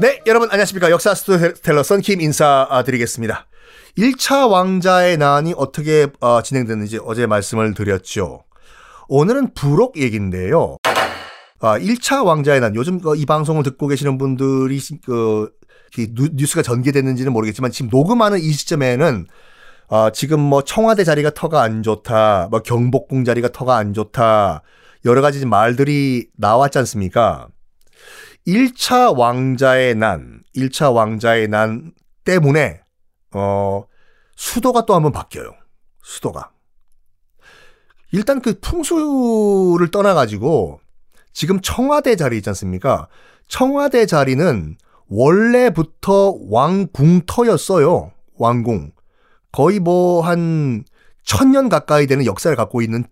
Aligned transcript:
네, 0.00 0.20
여러분 0.28 0.48
안녕하십니까. 0.48 0.92
역사 0.92 1.12
스토리텔러 1.12 1.82
썬킴 1.82 2.20
인사드리겠습니다. 2.20 3.48
1차 3.98 4.48
왕자의 4.48 5.16
난이 5.16 5.54
어떻게 5.56 6.06
어, 6.20 6.40
진행됐는지 6.40 7.00
어제 7.04 7.26
말씀을 7.26 7.74
드렸죠. 7.74 8.44
오늘은 9.08 9.54
부록 9.54 9.96
얘기인데요. 9.96 10.76
아, 11.58 11.76
1차 11.80 12.24
왕자의 12.24 12.60
난, 12.60 12.76
요즘 12.76 13.00
이 13.16 13.26
방송을 13.26 13.64
듣고 13.64 13.88
계시는 13.88 14.18
분들이 14.18 14.78
그, 15.04 15.50
뉴스가 15.96 16.62
전개됐는지는 16.62 17.32
모르겠지만 17.32 17.72
지금 17.72 17.90
녹음하는 17.90 18.38
이 18.38 18.52
시점에는 18.52 19.26
아, 19.88 20.12
지금 20.14 20.38
뭐 20.38 20.62
청와대 20.62 21.02
자리가 21.02 21.30
터가 21.30 21.60
안 21.62 21.82
좋다, 21.82 22.46
뭐 22.52 22.60
경복궁 22.60 23.24
자리가 23.24 23.48
터가 23.48 23.76
안 23.76 23.94
좋다, 23.94 24.62
여러 25.06 25.22
가지 25.22 25.44
말들이 25.44 26.28
나왔지 26.36 26.78
않습니까? 26.78 27.48
1차 28.46 29.16
왕자의 29.16 29.94
난, 29.94 30.42
1차 30.56 30.94
왕자의 30.94 31.48
난 31.48 31.92
때문에, 32.24 32.80
어, 33.34 33.84
수도가 34.36 34.86
또 34.86 34.94
한번 34.94 35.12
바뀌어요. 35.12 35.52
수도가. 36.02 36.50
일단 38.12 38.40
그 38.40 38.58
풍수를 38.60 39.90
떠나 39.90 40.14
가지고, 40.14 40.80
지금 41.32 41.60
청와대 41.60 42.16
자리 42.16 42.38
있지 42.38 42.48
않습니까? 42.50 43.08
청와대 43.48 44.06
자리는 44.06 44.76
원래부터 45.08 46.38
왕궁터였어요. 46.48 48.12
왕궁. 48.34 48.92
거의 49.52 49.78
뭐 49.80 50.22
한 50.22 50.84
천년 51.24 51.68
가까이 51.68 52.06
되는 52.06 52.24
역사를 52.26 52.54
갖고 52.56 52.80
있는 52.82 53.04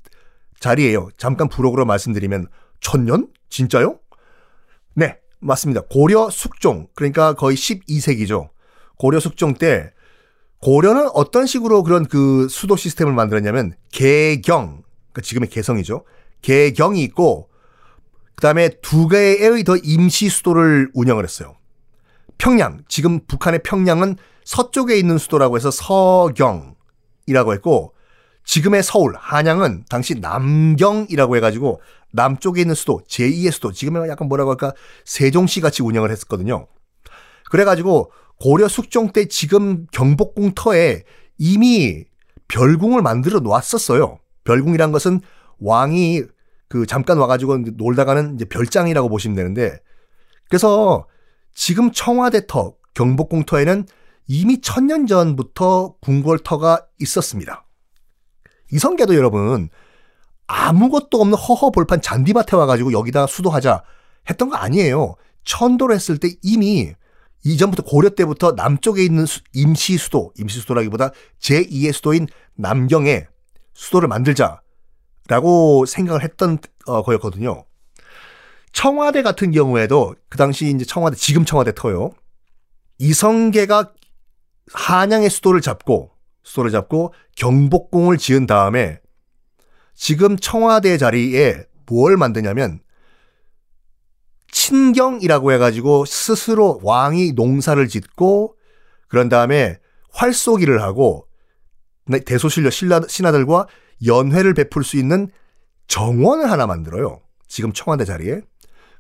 자리예요. 0.61 1.09
잠깐 1.19 1.49
부록으로 1.49 1.85
말씀드리면 1.85 2.49
천년? 2.81 3.29
진짜요? 3.51 3.99
네. 4.97 5.19
맞습니다. 5.41 5.83
고려 5.83 6.31
숙종 6.31 6.89
그러니까 6.95 7.35
거의 7.35 7.57
12세기죠. 7.57 8.49
고려 8.97 9.21
숙종 9.21 9.55
때 9.55 9.93
고려는 10.61 11.09
어떤 11.13 11.47
식으로 11.47 11.83
그런 11.83 12.07
그 12.07 12.49
수도 12.49 12.77
시스템을 12.77 13.13
만들었냐면 13.13 13.75
개경 13.93 14.83
그러니까 15.13 15.21
지금의 15.23 15.51
개성이죠. 15.51 16.05
개경이 16.41 17.03
있고 17.05 17.51
그다음에 18.37 18.71
두 18.81 19.07
개의 19.09 19.65
더 19.65 19.77
임시 19.77 20.31
수도를 20.31 20.91
운영을 20.95 21.25
했어요. 21.25 21.57
평양 22.39 22.83
지금 22.89 23.21
북한의 23.27 23.63
평양은 23.63 24.17
서쪽에 24.45 24.97
있는 24.97 25.19
수도라고 25.19 25.57
해서 25.57 25.71
서경이라고 25.71 27.53
했고 27.53 27.95
지금의 28.47 28.83
서울 28.83 29.15
한양은 29.19 29.85
당시 29.91 30.15
남경이라고 30.15 31.37
해가지고 31.37 31.81
남쪽에 32.13 32.63
있는 32.63 32.75
수도, 32.75 33.03
제2의 33.09 33.51
수도, 33.51 33.73
지금은 33.73 34.09
약간 34.09 34.29
뭐라고 34.29 34.51
할까, 34.51 34.73
세종시 35.05 35.61
같이 35.61 35.83
운영을 35.83 36.11
했었거든요. 36.11 36.67
그래가지고 37.51 38.11
고려 38.41 38.69
숙종 38.69 39.13
때 39.13 39.27
지금 39.27 39.87
경복궁 39.93 40.53
터에 40.55 41.03
이미 41.39 42.05
별궁을 42.49 43.03
만들어 43.03 43.41
놓았었어요. 43.41 44.21
별궁이란 44.45 44.93
것은 44.93 45.21
왕이 45.59 46.23
그 46.69 46.87
잠깐 46.87 47.19
와가지고 47.19 47.59
놀다가는 47.77 48.37
이제 48.37 48.45
별장이라고 48.45 49.09
보시면 49.09 49.37
되는데 49.37 49.79
그래서 50.49 51.07
지금 51.53 51.91
청와대 51.91 52.47
터, 52.47 52.75
경복궁 52.95 53.45
터에는 53.45 53.87
이미 54.29 54.61
천년 54.61 55.07
전부터 55.07 55.97
궁궐터가 56.01 56.87
있었습니다. 57.01 57.66
이성계도 58.73 59.15
여러분 59.15 59.69
아무것도 60.47 61.21
없는 61.21 61.37
허허벌판 61.37 62.01
잔디밭에 62.01 62.57
와가지고 62.57 62.93
여기다 62.93 63.27
수도하자 63.27 63.83
했던 64.29 64.49
거 64.49 64.57
아니에요. 64.57 65.17
천도를 65.45 65.95
했을 65.95 66.19
때 66.19 66.31
이미 66.43 66.93
이전부터 67.45 67.85
고려 67.85 68.11
때부터 68.11 68.53
남쪽에 68.53 69.05
있는 69.05 69.25
수, 69.25 69.41
임시 69.53 69.97
수도, 69.99 70.33
임시 70.37 70.59
수도라기보다 70.61 71.11
제2의 71.41 71.93
수도인 71.93 72.27
남경에 72.55 73.27
수도를 73.75 74.09
만들자라고 74.09 75.87
생각을 75.87 76.23
했던 76.25 76.59
어, 76.87 77.03
거였거든요. 77.03 77.65
청와대 78.73 79.23
같은 79.23 79.53
경우에도 79.53 80.15
그 80.29 80.39
당시 80.39 80.69
이제 80.69 80.85
청와대 80.85 81.17
지금 81.17 81.45
청와대 81.45 81.73
터요. 81.75 82.11
이성계가 82.99 83.93
한양의 84.73 85.31
수도를 85.31 85.61
잡고 85.61 86.11
수도를 86.47 86.71
잡고 86.71 87.13
경복궁을 87.37 88.19
지은 88.19 88.47
다음에 88.47 89.01
지금 89.95 90.37
청와대 90.37 90.97
자리에 90.97 91.65
뭘 91.87 92.17
만드냐면 92.17 92.81
친경이라고 94.53 95.53
해가지고 95.53 96.05
스스로 96.05 96.81
왕이 96.83 97.33
농사를 97.33 97.87
짓고 97.89 98.57
그런 99.09 99.29
다음에 99.29 99.79
활쏘기를 100.13 100.83
하고 100.83 101.27
대소신료 102.25 102.71
신하들과 102.71 103.67
연회를 104.07 104.55
베풀 104.55 104.85
수 104.85 104.97
있는 104.97 105.29
정원을 105.89 106.51
하나 106.51 106.67
만들어요. 106.67 107.21
지금 107.49 107.73
청와대 107.73 108.05
자리에. 108.05 108.41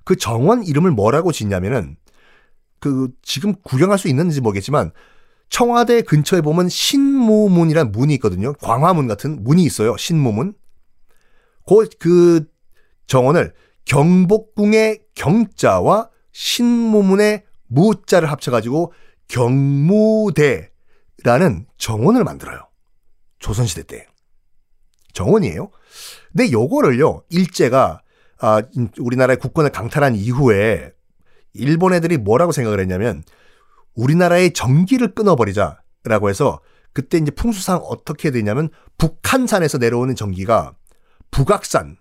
그 0.04 0.16
정원 0.16 0.64
이름을 0.64 0.90
뭐라고 0.90 1.32
짓냐면은 1.32 1.96
그 2.80 3.08
지금 3.22 3.54
구경할 3.62 3.98
수 3.98 4.08
있는지 4.08 4.40
모르겠지만 4.40 4.92
청와대 5.48 6.02
근처에 6.02 6.40
보면 6.40 6.68
신모문이라는 6.68 7.92
문이 7.92 8.14
있거든요. 8.14 8.52
광화문 8.54 9.06
같은 9.06 9.42
문이 9.42 9.62
있어요. 9.64 9.96
신모문. 9.96 10.54
그, 11.66 11.88
그 11.98 12.46
정원을 13.06 13.52
경복궁의 13.84 15.02
경자와 15.14 16.10
신무문의 16.32 17.44
무자를 17.68 18.30
합쳐가지고 18.30 18.92
경무대라는 19.28 20.70
정원을 21.78 22.24
만들어요. 22.24 22.68
조선시대 23.38 23.84
때. 23.84 24.06
정원이에요. 25.12 25.70
근데 26.32 26.52
요거를요, 26.52 27.22
일제가, 27.30 28.02
아, 28.38 28.62
우리나라의 28.98 29.38
국권을 29.38 29.70
강탈한 29.70 30.14
이후에 30.14 30.92
일본 31.54 31.94
애들이 31.94 32.18
뭐라고 32.18 32.52
생각을 32.52 32.80
했냐면, 32.80 33.22
우리나라의 33.96 34.52
전기를 34.52 35.14
끊어버리자라고 35.14 36.28
해서 36.28 36.60
그때 36.92 37.18
이제 37.18 37.30
풍수상 37.30 37.78
어떻게 37.78 38.30
되냐면 38.30 38.70
북한산에서 38.98 39.78
내려오는 39.78 40.14
전기가 40.14 40.74
북악산, 41.30 41.96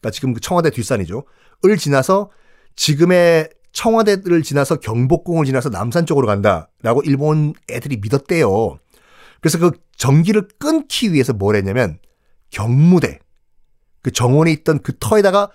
그러니까 0.00 0.10
지금 0.12 0.32
그 0.32 0.40
청와대 0.40 0.70
뒷산이죠. 0.70 1.24
을 1.66 1.76
지나서 1.76 2.30
지금의 2.76 3.50
청와대를 3.72 4.42
지나서 4.42 4.76
경복궁을 4.76 5.44
지나서 5.44 5.68
남산 5.68 6.06
쪽으로 6.06 6.26
간다라고 6.26 7.02
일본 7.04 7.52
애들이 7.70 7.98
믿었대요. 7.98 8.78
그래서 9.40 9.58
그 9.58 9.72
전기를 9.96 10.48
끊기 10.58 11.12
위해서 11.12 11.32
뭘 11.32 11.56
했냐면 11.56 11.98
경무대, 12.50 13.18
그 14.02 14.10
정원에 14.10 14.52
있던 14.52 14.80
그 14.82 14.96
터에다가 14.98 15.50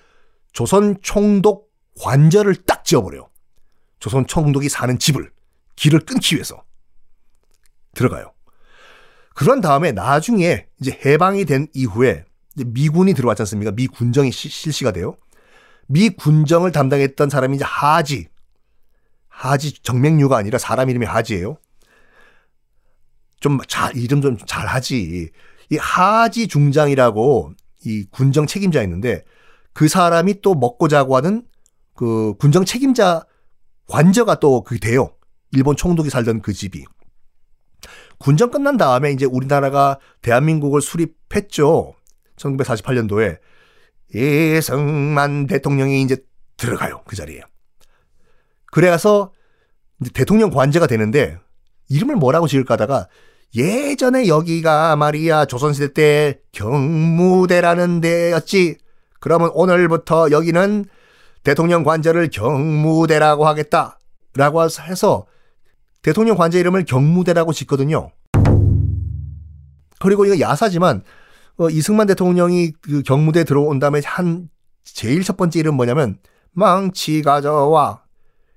조선 0.52 0.98
총독 1.02 1.72
관절을 2.00 2.56
딱 2.68 2.86
지어버려요. 2.86 3.30
조선 4.00 4.28
총독이 4.28 4.70
사는 4.70 5.00
집을 5.00 5.32
길을 5.76 6.02
끊기 6.02 6.36
위해서 6.36 6.64
들어가요. 7.96 8.34
그런 9.36 9.62
다음에 9.62 9.92
나중에 9.92 10.68
이제 10.80 11.00
해방이 11.06 11.46
된 11.46 11.68
이후에 11.74 12.26
미군이 12.56 13.14
들어왔지 13.14 13.42
않습니까? 13.44 13.72
미 13.72 13.88
군정이 13.88 14.32
시, 14.32 14.50
실시가 14.50 14.92
돼요. 14.92 15.18
미 15.88 16.10
군정을 16.10 16.72
담당했던 16.72 17.30
사람이 17.30 17.56
이제 17.56 17.66
하지. 17.66 18.28
하지 19.28 19.74
정맥류가 19.82 20.38
아니라 20.38 20.60
사람 20.60 20.90
이름이 20.90 21.06
하지예요. 21.06 21.58
좀 23.40 23.60
잘 23.68 23.98
이름 23.98 24.22
좀 24.22 24.38
잘하지. 24.38 25.32
이 25.70 25.78
하지 25.78 26.48
중장이라고 26.48 27.54
이 27.86 28.06
군정 28.12 28.46
책임자 28.48 28.82
있는데 28.84 29.24
그 29.74 29.88
사람이 29.88 30.42
또 30.42 30.54
먹고 30.54 30.88
자고 30.88 31.16
하는 31.16 31.46
그 31.96 32.36
군정 32.38 32.64
책임자 32.64 33.26
관저가 33.88 34.36
또그 34.36 34.80
돼요. 34.80 35.16
일본 35.54 35.76
총독이 35.76 36.10
살던 36.10 36.42
그 36.42 36.52
집이. 36.52 36.84
군정 38.18 38.52
끝난 38.52 38.78
다음에 38.78 39.12
이제 39.12 39.26
우리나라가 39.26 40.00
대한민국을 40.22 40.82
수립했죠. 40.82 41.94
1948년도에 42.38 43.40
이승만 44.14 45.48
대통령이 45.48 46.02
이제 46.02 46.18
들어가요. 46.58 47.02
그 47.06 47.16
자리에. 47.16 47.42
그래서 48.72 49.32
대통령 50.14 50.50
관제가 50.50 50.88
되는데 50.88 51.38
이름을 51.90 52.16
뭐라고 52.16 52.48
지을까 52.48 52.74
하다가 52.74 53.08
예전에 53.56 54.28
여기가 54.28 54.96
말이야 54.96 55.46
조선시대 55.46 55.94
때 55.94 56.42
경무대라는 56.54 58.02
데였지. 58.02 58.78
그러면 59.20 59.52
오늘부터 59.54 60.32
여기는 60.32 60.86
대통령 61.44 61.84
관제를 61.84 62.30
경무대라고 62.30 63.46
하겠다. 63.46 64.00
라고 64.36 64.64
해서 64.64 65.28
대통령 66.04 66.38
관제 66.38 66.60
이름을 66.60 66.86
경무대라고 66.86 67.54
짓거든요. 67.54 68.12
그리고 70.00 70.26
이거 70.26 70.40
야사지만 70.40 71.02
어, 71.58 71.70
이승만 71.70 72.08
대통령이 72.08 72.74
그 72.82 73.02
경무대 73.04 73.46
들어온 73.46 73.80
다음에 73.80 74.02
한 74.04 74.50
제일 74.84 75.24
첫 75.24 75.38
번째 75.38 75.60
이름 75.60 75.76
뭐냐면 75.76 76.20
망치 76.52 77.22
가져와 77.22 78.04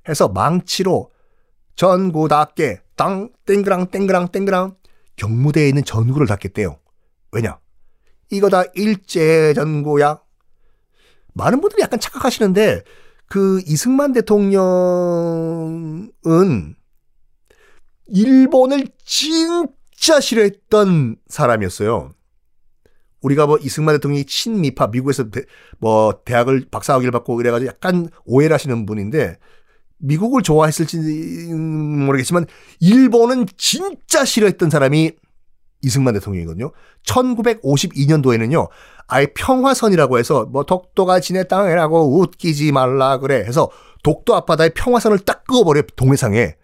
해서 0.09 0.29
망치로 0.29 1.11
전구답게 1.77 2.83
땅 2.97 3.31
땡그랑 3.47 3.91
땡그랑 3.91 4.29
땡그랑 4.29 4.75
경무대에 5.15 5.69
있는 5.69 5.85
전구를 5.85 6.27
닫겠대요. 6.27 6.79
왜냐? 7.31 7.59
이거 8.31 8.49
다 8.49 8.65
일제 8.75 9.55
전구야. 9.55 10.21
많은 11.35 11.61
분들이 11.61 11.83
약간 11.83 12.01
착각하시는데 12.01 12.83
그 13.29 13.61
이승만 13.67 14.13
대통령은 14.13 16.11
일본을 18.09 18.89
진짜 19.05 20.21
싫어했던 20.21 21.17
사람이었어요. 21.29 22.11
우리가 23.23 23.47
뭐 23.47 23.59
이승만 23.59 23.95
대통령이 23.97 24.25
친미파 24.25 24.89
미국에서 24.89 25.31
대, 25.31 25.43
뭐 25.79 26.21
대학을 26.25 26.67
박사 26.71 26.95
학위를 26.95 27.11
받고 27.11 27.41
이래가지고 27.41 27.69
약간 27.69 28.09
오해를 28.25 28.55
하시는 28.55 28.87
분인데 28.87 29.39
미국을 29.99 30.43
좋아했을지는 30.43 32.05
모르겠지만 32.07 32.47
일본은 32.81 33.47
진짜 33.57 34.25
싫어했던 34.25 34.71
사람이 34.71 35.13
이승만 35.83 36.15
대통령이거든요. 36.15 36.73
1952년도에는요. 37.07 38.69
아예 39.09 39.27
평화선이라고 39.27 40.19
해서 40.19 40.47
뭐 40.47 40.65
독도가 40.65 41.21
지네 41.21 41.45
땅이라고 41.45 42.21
웃기지 42.21 42.73
말라 42.73 43.19
그래 43.19 43.37
해서 43.37 43.71
독도 44.03 44.35
앞바다에 44.35 44.71
평화선을 44.71 45.21
딱 45.21 45.45
그어버려 45.45 45.83
동해상에. 45.97 46.57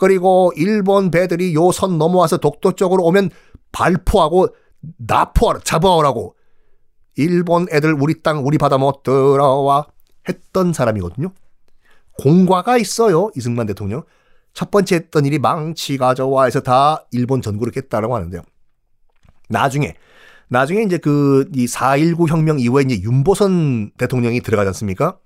그리고 0.00 0.50
일본 0.56 1.10
배들이 1.10 1.54
요 1.54 1.70
선 1.72 1.98
넘어와서 1.98 2.38
독도 2.38 2.72
쪽으로 2.72 3.04
오면 3.04 3.28
발포하고 3.70 4.48
나포하라 4.96 5.60
잡아오라고 5.62 6.34
일본 7.16 7.66
애들 7.70 7.94
우리 8.00 8.22
땅 8.22 8.46
우리 8.46 8.56
바다 8.56 8.78
못 8.78 9.02
들어와 9.02 9.86
했던 10.26 10.72
사람이거든요. 10.72 11.32
공과가 12.18 12.78
있어요. 12.78 13.30
이승만 13.36 13.66
대통령. 13.66 14.02
첫 14.54 14.70
번째 14.70 14.96
했던 14.96 15.26
일이 15.26 15.38
망치 15.38 15.98
가져와 15.98 16.44
해서 16.46 16.60
다 16.60 17.04
일본 17.12 17.42
전구를 17.42 17.70
깼다라고 17.72 18.16
하는데요. 18.16 18.40
나중에 19.50 19.94
나중에 20.48 20.82
이제 20.82 20.96
그 20.96 21.44
이 21.54 21.66
4.19 21.66 22.28
혁명 22.28 22.58
이후에 22.58 22.82
이제 22.84 23.00
윤보선 23.02 23.92
대통령이 23.98 24.40
들어가지 24.40 24.68
않습니까? 24.68 25.18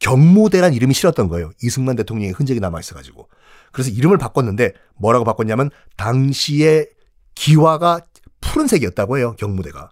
경무대란 0.00 0.74
이름이 0.74 0.92
싫었던 0.94 1.28
거예요. 1.28 1.50
이승만 1.62 1.96
대통령의 1.96 2.32
흔적이 2.32 2.60
남아 2.60 2.80
있어가지고. 2.80 3.28
그래서 3.72 3.90
이름을 3.90 4.18
바꿨는데 4.18 4.72
뭐라고 4.96 5.24
바꿨냐면 5.24 5.70
당시에 5.96 6.86
기와가 7.34 8.00
푸른색이었다고 8.40 9.18
해요. 9.18 9.34
경무대가. 9.38 9.90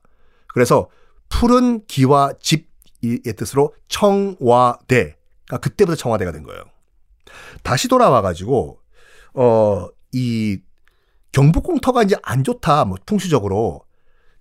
그래서 0.49 0.88
푸른 1.29 1.85
기와 1.87 2.32
집의 2.41 3.35
뜻으로 3.37 3.75
청와대. 3.88 5.17
가 5.49 5.59
그때부터 5.59 5.97
청와대가 5.97 6.31
된 6.32 6.43
거예요. 6.43 6.62
다시 7.62 7.88
돌아와가지고 7.88 8.79
어 9.35 9.88
이 10.12 10.59
경복궁터가 11.33 12.03
이제 12.03 12.17
안 12.23 12.44
좋다. 12.44 12.85
뭐 12.85 12.99
풍수적으로. 13.06 13.85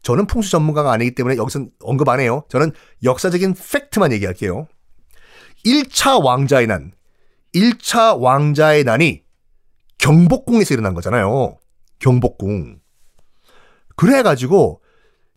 저는 0.02 0.28
풍수 0.28 0.50
전문가가 0.50 0.92
아니기 0.92 1.14
때문에 1.14 1.36
여기서 1.36 1.66
언급 1.82 2.08
안 2.10 2.20
해요. 2.20 2.44
저는 2.50 2.72
역사적인 3.04 3.54
팩트만 3.54 4.12
얘기할게요. 4.14 4.68
1차 5.66 6.24
왕자의 6.24 6.68
난. 6.68 6.94
1차 7.54 8.20
왕자의 8.20 8.86
난이 8.86 9.24
경복궁에서 10.00 10.74
일어난 10.74 10.94
거잖아요. 10.94 11.58
경복궁. 12.00 12.80
그래가지고 13.96 14.82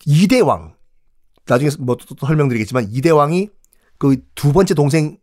이대왕 0.07 0.75
나중에 1.47 1.71
뭐 1.81 1.97
또 1.97 2.27
설명드리겠지만 2.27 2.89
이대왕이 2.91 3.49
그 3.99 4.17
두 4.35 4.53
번째 4.53 4.75
동생 4.75 5.19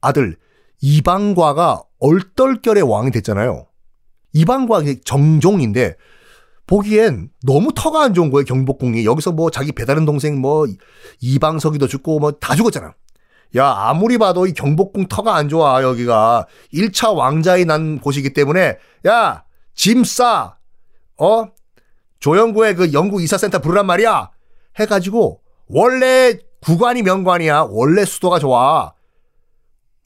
아들 0.00 0.36
이방과가 0.80 1.82
얼떨결에 1.98 2.80
왕이 2.82 3.10
됐잖아요. 3.10 3.66
이방과 4.32 4.82
정종인데 5.04 5.96
보기엔 6.66 7.30
너무 7.42 7.70
터가 7.74 8.02
안 8.02 8.14
좋은 8.14 8.30
거예요 8.30 8.44
경복궁이 8.44 9.04
여기서 9.04 9.32
뭐 9.32 9.50
자기 9.50 9.72
배다른 9.72 10.04
동생 10.06 10.40
뭐 10.40 10.66
이방석이도 11.20 11.86
죽고 11.88 12.18
뭐 12.20 12.32
다 12.32 12.54
죽었잖아. 12.54 12.94
야 13.56 13.66
아무리 13.68 14.18
봐도 14.18 14.46
이 14.46 14.52
경복궁 14.52 15.06
터가 15.08 15.34
안 15.36 15.48
좋아 15.48 15.82
여기가 15.82 16.46
1차 16.72 17.14
왕자의 17.14 17.64
난 17.66 17.98
곳이기 18.00 18.32
때문에 18.32 18.78
야 19.06 19.44
짐 19.74 20.04
싸. 20.04 20.56
어? 21.18 21.46
조영구의 22.20 22.74
그 22.76 22.92
영구 22.92 23.20
이사센터 23.22 23.58
부르란 23.60 23.86
말이야. 23.86 24.30
해가지고 24.78 25.40
원래 25.68 26.38
구관이 26.62 27.02
명관이야. 27.02 27.66
원래 27.70 28.04
수도가 28.04 28.38
좋아. 28.38 28.94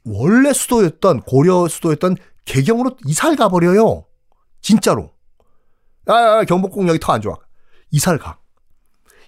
원래 0.04 0.52
수도였던 0.52 1.20
고려 1.22 1.68
수도였던 1.68 2.16
개경으로 2.44 2.96
이사를 3.06 3.36
가버려요. 3.36 4.06
진짜로. 4.62 5.12
아, 6.06 6.14
아 6.14 6.44
경복궁 6.44 6.88
여기 6.88 6.98
터 6.98 7.12
안 7.12 7.20
좋아. 7.20 7.36
이사를 7.90 8.18
가. 8.18 8.38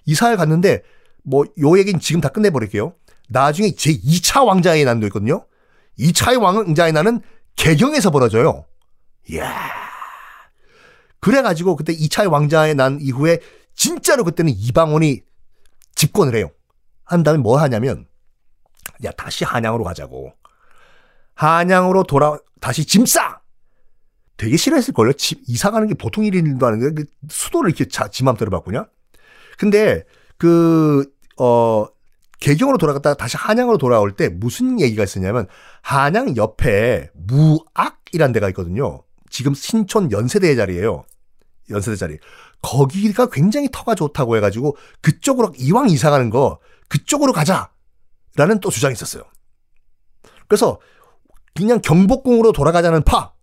이사를 0.05 0.35
갔는데 0.37 0.81
뭐 1.23 1.45
요 1.59 1.77
얘기는 1.77 1.99
지금 1.99 2.19
다 2.19 2.29
끝내버릴게요. 2.29 2.95
나중에 3.31 3.71
제 3.71 3.91
2차 3.93 4.45
왕자의 4.45 4.83
난도 4.85 5.07
있거든요. 5.07 5.45
2차의 5.97 6.41
왕자의 6.41 6.91
난은 6.93 7.21
개경에서 7.55 8.11
벌어져요. 8.11 8.65
이야. 9.29 9.71
그래가지고 11.19 11.75
그때 11.75 11.95
2차의 11.95 12.31
왕자의 12.31 12.75
난 12.75 12.99
이후에 13.01 13.39
진짜로 13.75 14.23
그때는 14.23 14.53
이방원이 14.55 15.21
집권을 15.95 16.35
해요. 16.35 16.51
한 17.03 17.23
다음에 17.23 17.39
뭐 17.39 17.59
하냐면 17.59 18.07
야 19.03 19.11
다시 19.11 19.45
한양으로 19.45 19.83
가자고. 19.83 20.33
한양으로 21.35 22.03
돌아 22.03 22.37
다시 22.59 22.85
짐 22.85 23.05
싸. 23.05 23.39
되게 24.37 24.57
싫어했을걸요. 24.57 25.13
집 25.13 25.41
이사 25.47 25.71
가는 25.71 25.87
게 25.87 25.93
보통 25.93 26.25
일인도 26.25 26.65
아닌데 26.65 27.03
그 27.03 27.05
수도를 27.29 27.69
이렇게 27.69 27.87
자, 27.87 28.07
지 28.07 28.23
맘대로 28.23 28.51
바꾸냐? 28.51 28.87
근데 29.57 30.03
그 30.37 31.05
어 31.41 31.87
개경으로 32.41 32.77
돌아갔다가 32.77 33.15
다시 33.15 33.37
한양으로 33.37 33.77
돌아올 33.77 34.15
때 34.15 34.27
무슨 34.27 34.81
얘기가 34.81 35.03
있었냐면 35.03 35.47
한양 35.81 36.35
옆에 36.35 37.09
무악이란 37.13 38.33
데가 38.33 38.49
있거든요. 38.49 39.03
지금 39.29 39.53
신촌 39.53 40.11
연세대 40.11 40.55
자리예요. 40.55 41.05
연세대 41.69 41.95
자리. 41.95 42.17
거기가 42.61 43.29
굉장히 43.29 43.69
터가 43.71 43.95
좋다고 43.95 44.35
해가지고 44.35 44.75
그쪽으로 45.01 45.53
이왕 45.57 45.89
이사 45.89 46.09
가는 46.09 46.29
거 46.29 46.59
그쪽으로 46.89 47.31
가자라는 47.31 48.59
또 48.59 48.69
주장이 48.71 48.93
있었어요. 48.93 49.23
그래서 50.47 50.79
그냥 51.53 51.79
경복궁으로 51.79 52.53
돌아가자는 52.53 53.03
파. 53.03 53.33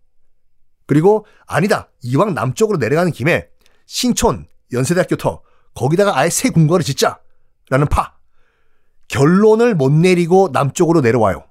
그리고 0.85 1.25
아니다. 1.47 1.89
이왕 2.01 2.33
남쪽으로 2.33 2.77
내려가는 2.77 3.13
김에 3.13 3.47
신촌 3.85 4.45
연세대학교 4.73 5.15
터 5.15 5.41
거기다가 5.73 6.17
아예 6.17 6.29
새 6.29 6.49
궁궐을 6.49 6.83
짓자라는 6.83 7.87
파. 7.89 8.18
결론을 9.09 9.75
못 9.75 9.91
내리고 9.91 10.49
남쪽으로 10.53 11.01
내려와요. 11.01 11.43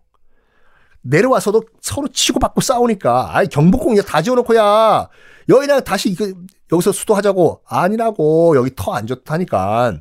내려와서도 1.02 1.62
서로 1.80 2.08
치고받고 2.08 2.60
싸우니까 2.60 3.36
아이 3.36 3.46
경복궁 3.46 3.92
이제 3.92 4.02
다 4.02 4.22
지어놓고 4.22 4.56
야. 4.56 5.08
여기다 5.48 5.80
다시 5.80 6.10
이거 6.10 6.32
여기서 6.72 6.92
수도하자고. 6.92 7.62
아니라고. 7.66 8.56
여기 8.56 8.70
터 8.74 8.92
안 8.94 9.06
좋다니까. 9.06 9.98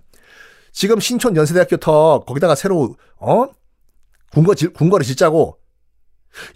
지금 0.71 0.99
신촌 0.99 1.35
연세대학교 1.35 1.77
터 1.77 2.23
거기다가 2.25 2.55
새로 2.55 2.95
어? 3.19 3.45
궁궐 4.33 4.55
궁궐을 4.73 5.03
짓자고. 5.03 5.57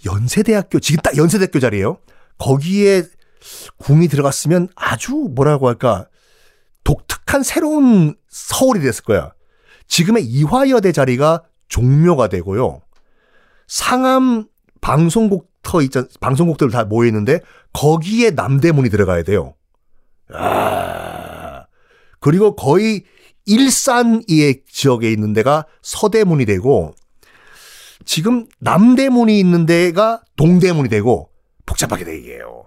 연세대학교 0.05 0.79
지금 0.79 1.01
딱 1.01 1.17
연세대학교 1.17 1.59
자리예요. 1.59 1.97
거기에 2.37 3.03
궁이 3.77 4.07
들어갔으면 4.07 4.69
아주 4.75 5.13
뭐라고 5.33 5.67
할까. 5.67 6.07
독특한 6.83 7.43
새로운 7.43 8.15
서울이 8.27 8.81
됐을 8.81 9.03
거야. 9.05 9.31
지금의 9.91 10.23
이화여대 10.23 10.93
자리가 10.93 11.43
종묘가 11.67 12.29
되고요. 12.29 12.81
상암 13.67 14.45
방송국터 14.79 15.81
있잖 15.81 16.07
방송국들 16.21 16.71
다 16.71 16.85
모여 16.85 17.07
있는데 17.07 17.41
거기에 17.73 18.31
남대문이 18.31 18.89
들어가야 18.89 19.23
돼요. 19.23 19.53
아. 20.33 21.65
그리고 22.21 22.55
거의 22.55 23.03
일산 23.45 24.21
의 24.29 24.61
지역에 24.65 25.11
있는 25.11 25.33
데가 25.33 25.65
서대문이 25.81 26.45
되고 26.45 26.93
지금 28.05 28.47
남대문이 28.59 29.37
있는 29.37 29.65
데가 29.65 30.21
동대문이 30.37 30.87
되고 30.87 31.29
복잡하게 31.65 32.05
되게요. 32.05 32.63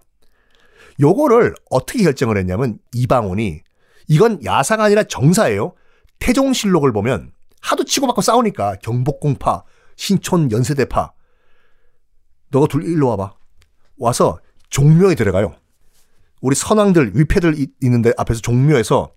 요거를 1.01 1.55
어떻게 1.71 2.03
결정을 2.03 2.37
했냐면 2.37 2.79
이방원이 2.93 3.63
이건 4.09 4.45
야사가 4.45 4.85
아니라 4.85 5.05
정사예요. 5.05 5.73
태종실록을 6.19 6.93
보면 6.93 7.33
하도 7.61 7.85
치고받고 7.85 8.21
싸우니까 8.21 8.77
경복궁파 8.83 9.65
신촌 9.97 10.51
연세대파 10.51 11.13
너가 12.51 12.67
둘 12.67 12.85
일로 12.85 13.09
와봐. 13.09 13.35
와서 13.99 14.39
종묘에 14.71 15.15
들어가요. 15.15 15.55
우리 16.41 16.55
선왕들 16.55 17.13
위패들 17.15 17.57
있는데 17.83 18.13
앞에서 18.17 18.41
종묘에서 18.41 19.13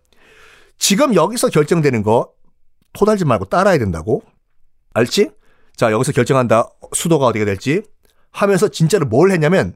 지금 0.77 1.13
여기서 1.13 1.49
결정되는 1.49 2.03
거 2.03 2.31
토달지 2.93 3.25
말고 3.25 3.45
따라야 3.45 3.77
된다고. 3.77 4.23
알지? 4.93 5.31
자, 5.75 5.91
여기서 5.91 6.11
결정한다. 6.11 6.69
수도가 6.93 7.27
어디가 7.27 7.45
될지 7.45 7.83
하면서 8.31 8.67
진짜로 8.67 9.05
뭘 9.05 9.31
했냐면 9.31 9.75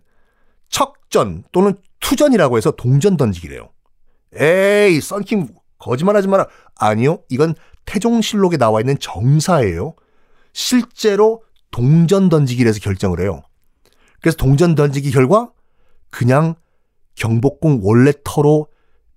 척전 0.69 1.43
또는 1.51 1.75
투전이라고 1.99 2.57
해서 2.57 2.71
동전 2.71 3.17
던지기래요. 3.17 3.69
에이, 4.33 5.01
썬킴 5.01 5.47
거짓말하지 5.81 6.27
마라. 6.27 6.47
아니요, 6.75 7.23
이건 7.29 7.55
태종실록에 7.85 8.57
나와 8.57 8.79
있는 8.79 8.97
정사예요. 8.99 9.95
실제로 10.53 11.43
동전 11.71 12.29
던지기를 12.29 12.69
해서 12.69 12.79
결정을 12.79 13.19
해요. 13.19 13.41
그래서 14.21 14.37
동전 14.37 14.75
던지기 14.75 15.11
결과 15.11 15.51
그냥 16.09 16.55
경복궁 17.15 17.79
원래 17.83 18.13
터로 18.23 18.67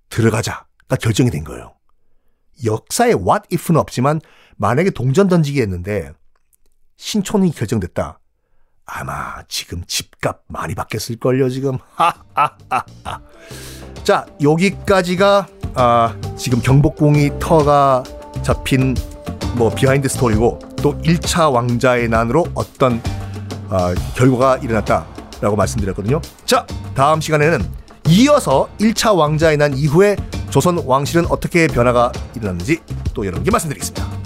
들어가자가 0.09 0.95
결정이 0.99 1.29
된 1.29 1.43
거예요. 1.43 1.73
역사에 2.63 3.09
what 3.13 3.43
if는 3.51 3.79
없지만 3.79 4.21
만약에 4.57 4.89
동전 4.91 5.27
던지기 5.27 5.61
했는데 5.61 6.11
신촌이 6.97 7.51
결정됐다. 7.51 8.19
아마 8.85 9.43
지금 9.47 9.83
집값 9.85 10.43
많이 10.47 10.75
바뀌었을걸요, 10.75 11.49
지금. 11.49 11.77
하하하하. 11.95 12.85
자, 14.03 14.27
여기까지가 14.41 15.47
아, 15.75 16.15
지금 16.37 16.61
경복궁이 16.61 17.31
터가 17.39 18.03
잡힌 18.41 18.95
뭐 19.55 19.69
behind 19.69 20.07
story고 20.07 20.59
또 20.77 20.97
1차 21.01 21.51
왕자의 21.51 22.07
난으로 22.07 22.45
어떤 22.53 23.01
아, 23.69 23.93
결과가 24.15 24.57
일어났다라고 24.57 25.55
말씀드렸거든요. 25.55 26.21
자, 26.45 26.65
다음 26.93 27.19
시간에는 27.19 27.59
이어서 28.07 28.69
1차 28.79 29.17
왕자의 29.17 29.57
난 29.57 29.75
이후에 29.75 30.15
조선 30.49 30.81
왕실은 30.85 31.25
어떻게 31.27 31.67
변화가 31.67 32.11
일어났는지 32.35 32.79
또 33.13 33.25
여러분께 33.25 33.51
말씀드리겠습니다. 33.51 34.24